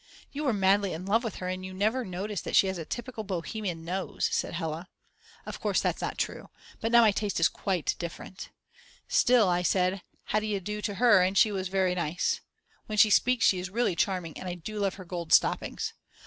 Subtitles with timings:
[0.31, 2.85] "You were madly in love with her and you never noticed that she has a
[2.85, 4.89] typical Bohemian nose," said Hella.
[5.45, 8.49] Of course that's not true, but now my taste is quite different.
[9.07, 12.41] Still, I said how d'you do to her and she was very nice.
[12.87, 15.93] When she speaks she is really charming, and I do love her gold stoppings.